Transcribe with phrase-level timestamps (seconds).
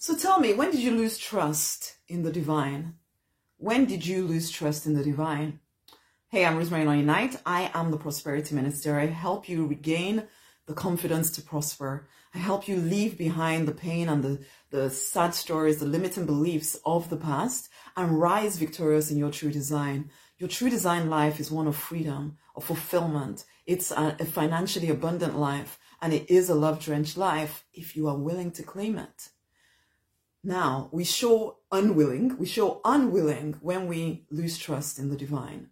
[0.00, 2.94] So tell me, when did you lose trust in the divine?
[3.56, 5.58] When did you lose trust in the divine?
[6.28, 7.40] Hey, I'm Rosemary Knight.
[7.44, 8.96] I am the Prosperity Minister.
[8.96, 10.28] I help you regain
[10.66, 12.06] the confidence to prosper.
[12.32, 16.78] I help you leave behind the pain and the, the sad stories, the limiting beliefs
[16.86, 20.10] of the past, and rise victorious in your true design.
[20.38, 23.44] Your true design life is one of freedom, of fulfillment.
[23.66, 28.06] It's a, a financially abundant life, and it is a love drenched life if you
[28.06, 29.30] are willing to claim it.
[30.48, 35.68] Now, we show unwilling, we show unwilling when we lose trust in the divine.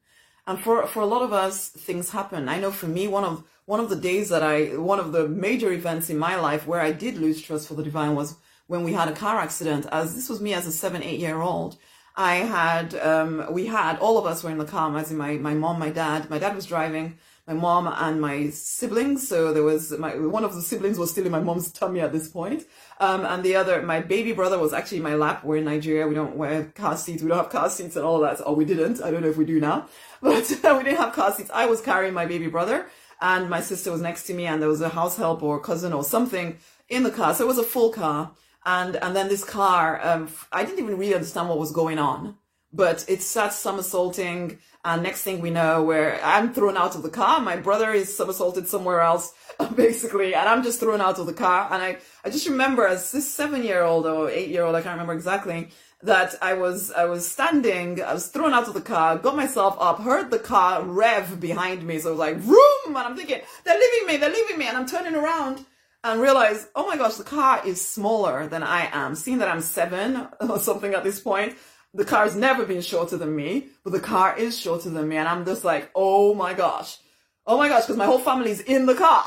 [0.46, 2.46] And for, for a lot of us, things happen.
[2.46, 5.26] I know for me, one of, one of the days that I, one of the
[5.28, 8.36] major events in my life where I did lose trust for the divine was
[8.66, 11.40] when we had a car accident, as this was me as a seven, eight year
[11.40, 11.78] old.
[12.14, 15.38] I had, um, we had, all of us were in the car, as in my,
[15.38, 16.28] my mom, my dad.
[16.28, 19.26] My dad was driving, my mom and my siblings.
[19.28, 22.12] So there was my, one of the siblings was still in my mom's tummy at
[22.12, 22.64] this point.
[22.98, 25.44] Um, and the other, my baby brother was actually in my lap.
[25.44, 26.08] We're in Nigeria.
[26.08, 27.22] We don't wear car seats.
[27.22, 28.44] We don't have car seats and all that.
[28.44, 29.02] Or we didn't.
[29.02, 29.88] I don't know if we do now,
[30.20, 31.50] but we didn't have car seats.
[31.52, 32.86] I was carrying my baby brother
[33.20, 35.92] and my sister was next to me and there was a house help or cousin
[35.92, 37.34] or something in the car.
[37.34, 38.32] So it was a full car.
[38.64, 42.36] And, and then this car, um, I didn't even really understand what was going on,
[42.72, 44.58] but it starts somersaulting.
[44.84, 48.16] And next thing we know, where I'm thrown out of the car, my brother is
[48.16, 49.32] somersaulted somewhere else,
[49.74, 51.68] basically, and I'm just thrown out of the car.
[51.72, 54.82] And I, I just remember as this seven year old or eight year old, I
[54.82, 55.70] can't remember exactly,
[56.02, 59.76] that I was, I was standing, I was thrown out of the car, got myself
[59.80, 61.98] up, heard the car rev behind me.
[61.98, 62.60] So I was like, vroom!
[62.88, 64.68] And I'm thinking, they're leaving me, they're leaving me.
[64.68, 65.64] And I'm turning around
[66.04, 69.14] and realize, oh my gosh, the car is smaller than I am.
[69.14, 71.56] Seeing that I'm seven or something at this point,
[71.96, 75.16] the car's never been shorter than me, but the car is shorter than me.
[75.16, 76.98] And I'm just like, oh my gosh.
[77.46, 79.24] Oh my gosh, because my whole family's in the car.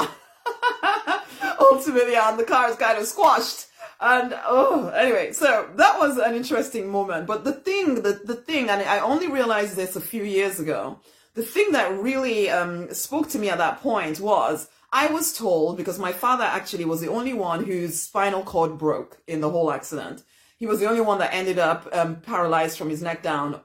[1.59, 3.67] Ultimately, and the car is kind of squashed.
[3.99, 7.27] And oh, anyway, so that was an interesting moment.
[7.27, 10.99] But the thing, the, the thing, and I only realized this a few years ago,
[11.33, 15.77] the thing that really um, spoke to me at that point was I was told
[15.77, 19.71] because my father actually was the only one whose spinal cord broke in the whole
[19.71, 20.23] accident.
[20.59, 23.61] He was the only one that ended up um, paralyzed from his neck down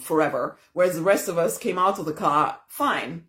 [0.00, 3.26] forever, whereas the rest of us came out of the car fine.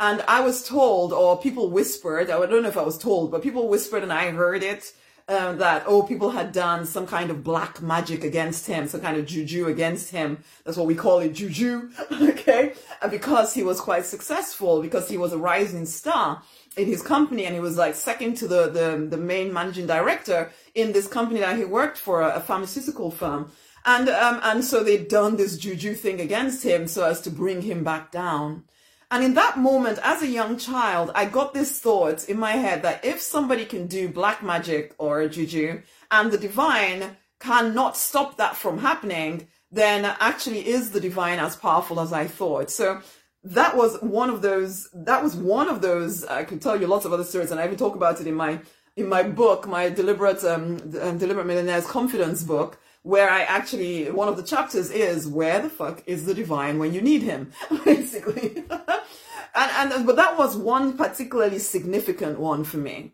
[0.00, 3.42] And I was told, or people whispered, I don't know if I was told, but
[3.42, 4.92] people whispered and I heard it,
[5.28, 9.16] um, that, oh, people had done some kind of black magic against him, some kind
[9.16, 10.38] of juju against him.
[10.64, 11.90] That's what we call it, juju.
[12.12, 12.72] okay.
[13.02, 16.42] And because he was quite successful, because he was a rising star,
[16.78, 20.50] in his company and he was like second to the, the, the main managing director
[20.74, 23.50] in this company that he worked for, a, pharmaceutical firm.
[23.84, 27.62] And, um, and so they'd done this juju thing against him so as to bring
[27.62, 28.64] him back down.
[29.10, 32.82] And in that moment, as a young child, I got this thought in my head
[32.82, 35.80] that if somebody can do black magic or a juju
[36.10, 42.00] and the divine cannot stop that from happening, then actually is the divine as powerful
[42.00, 42.70] as I thought.
[42.70, 43.00] So
[43.44, 47.04] that was one of those that was one of those i could tell you lots
[47.04, 48.60] of other stories and i even talk about it in my
[48.96, 54.28] in my book my deliberate um, um deliberate millionaire's confidence book where i actually one
[54.28, 57.50] of the chapters is where the fuck is the divine when you need him
[57.84, 58.64] basically
[59.54, 63.12] and and but that was one particularly significant one for me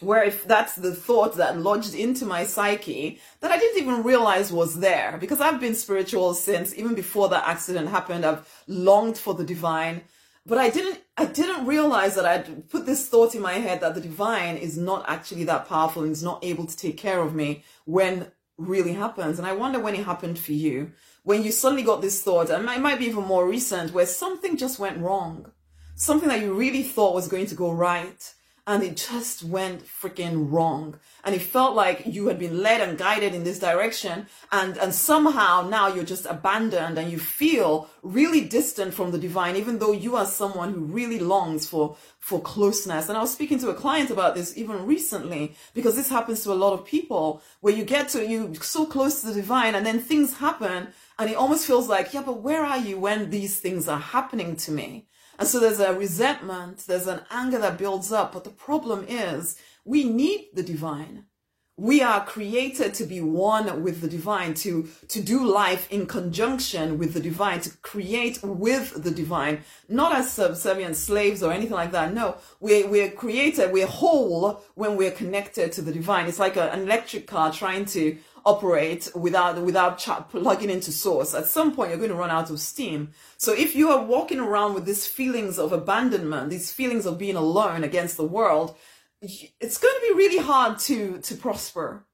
[0.00, 4.52] where if that's the thought that lodged into my psyche that I didn't even realize
[4.52, 8.24] was there because I've been spiritual since even before that accident happened.
[8.24, 10.02] I've longed for the divine,
[10.44, 13.94] but I didn't, I didn't realize that I'd put this thought in my head that
[13.94, 17.34] the divine is not actually that powerful and is not able to take care of
[17.34, 19.38] me when really happens.
[19.38, 20.92] And I wonder when it happened for you,
[21.22, 24.56] when you suddenly got this thought, and it might be even more recent, where something
[24.56, 25.50] just went wrong,
[25.96, 28.34] something that you really thought was going to go right
[28.66, 30.98] and it just went freaking wrong.
[31.22, 34.94] And it felt like you had been led and guided in this direction and, and
[34.94, 39.92] somehow now you're just abandoned and you feel really distant from the divine, even though
[39.92, 43.08] you are someone who really longs for, for closeness.
[43.08, 46.52] And I was speaking to a client about this even recently because this happens to
[46.52, 49.84] a lot of people where you get to, you so close to the divine and
[49.84, 53.60] then things happen and it almost feels like, yeah, but where are you when these
[53.60, 55.06] things are happening to me?
[55.38, 58.32] And so there's a resentment, there's an anger that builds up.
[58.32, 61.24] But the problem is we need the divine.
[61.76, 66.98] We are created to be one with the divine, to, to do life in conjunction
[66.98, 71.90] with the divine, to create with the divine, not as subservient slaves or anything like
[71.90, 72.14] that.
[72.14, 76.28] No, we're, we're created, we're whole when we're connected to the divine.
[76.28, 79.98] It's like a, an electric car trying to operate without without
[80.30, 81.34] plugging into source.
[81.34, 83.10] At some point, you're going to run out of steam.
[83.36, 87.36] So if you are walking around with these feelings of abandonment, these feelings of being
[87.36, 88.76] alone against the world,
[89.60, 92.06] it's going to be really hard to to prosper.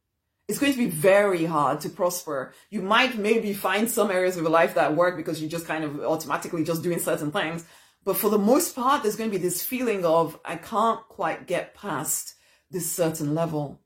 [0.49, 2.53] It's going to be very hard to prosper.
[2.71, 5.85] You might maybe find some areas of your life that work because you're just kind
[5.85, 7.65] of automatically just doing certain things.
[8.05, 11.47] But for the most part, there's going to be this feeling of, I can't quite
[11.47, 12.35] get past
[12.71, 13.81] this certain level.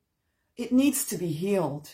[0.57, 1.91] It needs to be healed.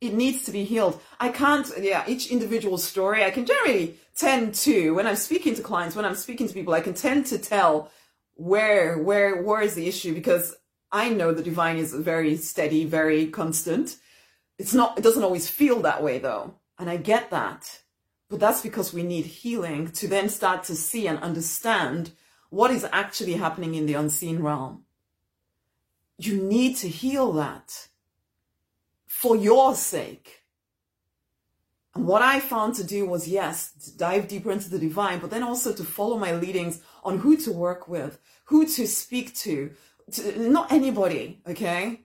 [0.00, 1.00] It needs to be healed.
[1.20, 5.62] I can't, yeah, each individual story, I can generally tend to, when I'm speaking to
[5.62, 7.90] clients, when I'm speaking to people, I can tend to tell
[8.34, 10.56] where, where, where is the issue because
[10.92, 13.96] I know the divine is very steady, very constant.
[14.58, 16.54] It's not, it doesn't always feel that way though.
[16.78, 17.82] And I get that.
[18.28, 22.12] But that's because we need healing to then start to see and understand
[22.48, 24.84] what is actually happening in the unseen realm.
[26.18, 27.88] You need to heal that
[29.06, 30.44] for your sake.
[31.94, 35.30] And what I found to do was, yes, to dive deeper into the divine, but
[35.30, 39.72] then also to follow my leadings on who to work with, who to speak to,
[40.12, 42.00] to not anybody, okay?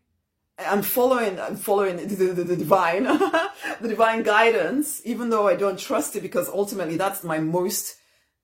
[0.58, 3.04] I'm following, I'm following the, the, the divine,
[3.82, 7.98] the divine guidance, even though I don't trust it because ultimately that's my most,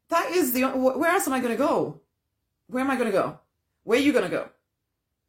[0.09, 2.01] that is the, where else am I going to go?
[2.67, 3.39] Where am I going to go?
[3.83, 4.49] Where are you going to go?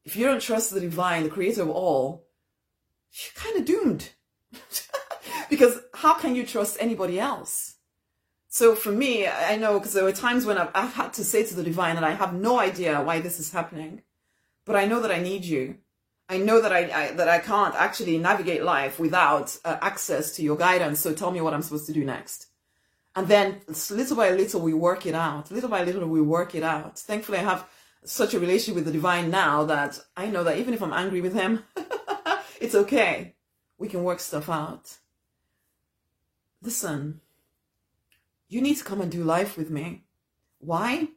[0.05, 2.27] If you don't trust the divine, the creator of all,
[3.13, 4.11] you're kind of doomed.
[5.51, 7.77] because how can you trust anybody else?
[8.49, 11.45] So for me, I know because there were times when I've, I've had to say
[11.45, 14.03] to the divine that I have no idea why this is happening,
[14.65, 15.79] but I know that I need you
[16.33, 20.43] I know that I, I, that I can't actually navigate life without uh, access to
[20.43, 20.99] your guidance.
[20.99, 22.47] So tell me what I'm supposed to do next.
[23.15, 23.61] And then
[23.91, 25.51] little by little we work it out.
[25.51, 26.99] Little by little we work it out.
[26.99, 27.69] Thankfully, I have
[28.05, 31.21] such a relationship with the divine now that I know that even if I'm angry
[31.21, 31.65] with him,
[32.61, 33.35] it's okay.
[33.77, 34.97] We can work stuff out.
[36.63, 37.21] Listen,
[38.49, 40.05] you need to come and do life with me.
[40.61, 41.09] Why?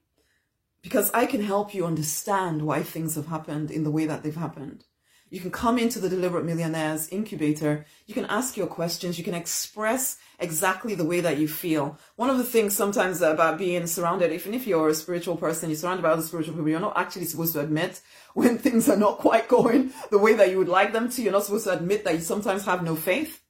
[0.85, 4.35] Because I can help you understand why things have happened in the way that they've
[4.35, 4.83] happened.
[5.31, 7.87] You can come into the Deliberate Millionaires incubator.
[8.05, 9.17] You can ask your questions.
[9.17, 11.97] You can express exactly the way that you feel.
[12.17, 15.77] One of the things sometimes about being surrounded, even if you're a spiritual person, you're
[15.77, 17.99] surrounded by other spiritual people, you're not actually supposed to admit
[18.35, 21.23] when things are not quite going the way that you would like them to.
[21.23, 23.41] You're not supposed to admit that you sometimes have no faith.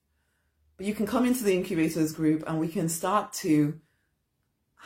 [0.77, 3.81] But you can come into the incubators group and we can start to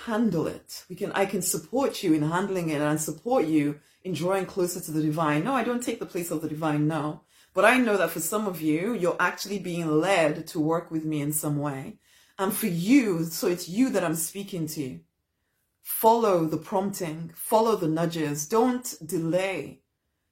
[0.05, 0.85] handle it.
[0.89, 4.79] We can I can support you in handling it and support you in drawing closer
[4.79, 5.43] to the divine.
[5.43, 7.21] No, I don't take the place of the divine, no.
[7.53, 11.03] But I know that for some of you, you're actually being led to work with
[11.03, 11.97] me in some way.
[12.37, 14.99] And for you, so it's you that I'm speaking to.
[15.81, 19.81] Follow the prompting, follow the nudges, don't delay.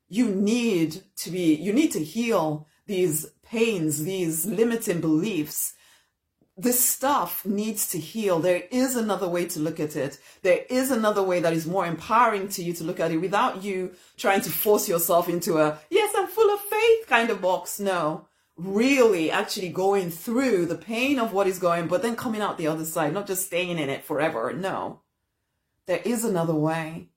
[0.07, 5.73] You need to be, you need to heal these pains, these limiting beliefs
[6.57, 8.39] this stuff needs to heal.
[8.39, 10.19] There is another way to look at it.
[10.41, 13.63] There is another way that is more empowering to you to look at it without
[13.63, 17.79] you trying to force yourself into a, yes, I'm full of faith kind of box.
[17.79, 18.27] No,
[18.57, 22.67] really actually going through the pain of what is going, but then coming out the
[22.67, 24.51] other side, not just staying in it forever.
[24.51, 25.01] No,
[25.85, 27.09] there is another way,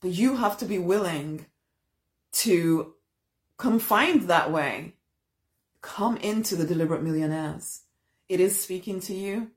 [0.00, 1.44] but you have to be willing
[2.32, 2.94] to
[3.58, 4.94] come find that way.
[5.82, 7.82] Come into the deliberate millionaires
[8.28, 9.50] it is speaking to you,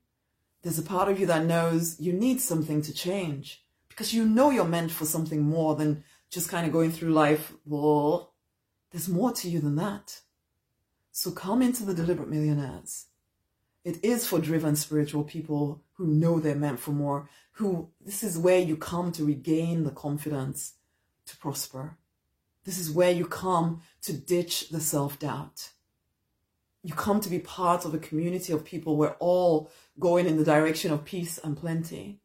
[0.61, 4.49] there's a part of you that knows you need something to change because you know
[4.49, 7.53] you're meant for something more than just kind of going through life.
[7.65, 8.33] Well,
[8.91, 10.21] there's more to you than that.
[11.11, 13.07] So come into the deliberate millionaires.
[13.83, 18.37] It is for driven spiritual people who know they're meant for more, who this is
[18.37, 20.75] where you come to regain the confidence
[21.25, 21.97] to prosper.
[22.63, 25.71] This is where you come to ditch the self doubt
[26.83, 28.97] you come to be part of a community of people.
[28.97, 32.21] We're all going in the direction of peace and plenty.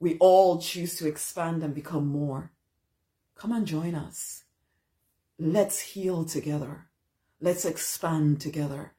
[0.00, 2.52] We all choose to expand and become more.
[3.36, 4.44] Come and join us.
[5.38, 6.86] Let's heal together.
[7.40, 8.92] Let's expand together.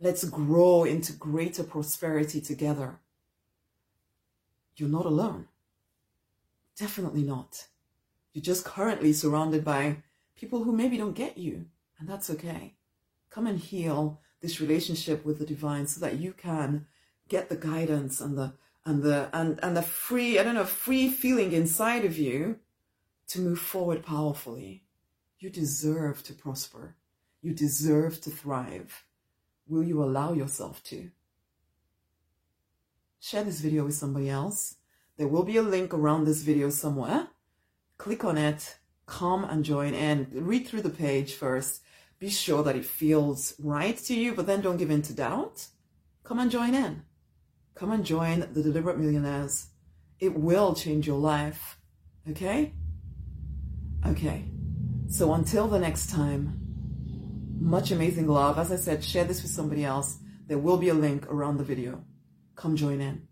[0.00, 2.98] Let's grow into greater prosperity together.
[4.76, 5.46] You're not alone.
[6.76, 7.68] Definitely not.
[8.32, 9.98] You're just currently surrounded by
[10.34, 11.66] people who maybe don't get you,
[11.98, 12.74] and that's okay.
[13.30, 16.86] Come and heal this relationship with the divine so that you can
[17.28, 18.52] get the guidance and the
[18.84, 22.58] and the and and the free i don't know free feeling inside of you
[23.32, 24.84] to move forward powerfully.
[25.38, 26.96] You deserve to prosper.
[27.40, 29.06] You deserve to thrive.
[29.66, 31.10] Will you allow yourself to?
[33.20, 34.76] Share this video with somebody else.
[35.16, 37.28] There will be a link around this video somewhere.
[37.96, 38.76] Click on it.
[39.06, 40.28] Come and join in.
[40.32, 41.80] Read through the page first
[42.22, 45.66] be sure that it feels right to you, but then don't give in to doubt.
[46.22, 47.02] Come and join in.
[47.74, 49.66] Come and join the Deliberate Millionaires.
[50.20, 51.80] It will change your life.
[52.30, 52.74] Okay?
[54.06, 54.44] Okay.
[55.08, 56.42] So until the next time,
[57.58, 58.58] Much amazing love.
[58.58, 60.18] As I said, share this with somebody else.
[60.48, 62.04] There will be a link around the video.
[62.56, 63.28] Come join in.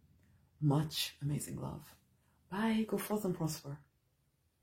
[0.61, 1.85] Much amazing love.
[2.51, 2.87] Bye.
[2.89, 3.79] Go forth and prosper.